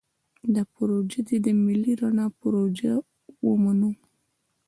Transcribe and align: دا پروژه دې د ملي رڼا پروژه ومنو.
دا 0.53 0.63
پروژه 0.75 1.19
دې 1.27 1.37
د 1.45 1.47
ملي 1.63 1.93
رڼا 2.01 2.25
پروژه 2.39 2.91
ومنو. 3.47 3.91